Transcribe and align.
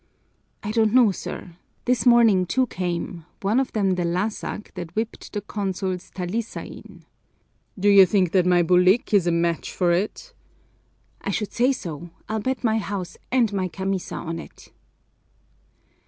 "I 0.63 0.71
don't 0.71 0.95
know, 0.95 1.11
sir. 1.11 1.57
This 1.85 2.07
morning 2.07 2.47
two 2.47 2.65
came, 2.65 3.23
one 3.43 3.59
of 3.59 3.71
them 3.73 3.91
the 3.91 4.03
lásak 4.03 4.73
that 4.73 4.95
whipped 4.95 5.31
the 5.31 5.41
Consul's 5.41 6.09
talisain." 6.09 7.03
"Do 7.79 7.87
you 7.87 8.07
think 8.07 8.31
that 8.31 8.47
my 8.47 8.63
bulik 8.63 9.13
is 9.13 9.27
a 9.27 9.31
match 9.31 9.71
for 9.71 9.91
it?" 9.91 10.33
"I 11.21 11.29
should 11.29 11.53
say 11.53 11.71
so! 11.71 12.09
I'll 12.27 12.39
bet 12.39 12.63
my 12.63 12.79
house 12.79 13.15
and 13.31 13.53
my 13.53 13.67
camisa 13.67 14.15
on 14.15 14.39
it!" 14.39 14.71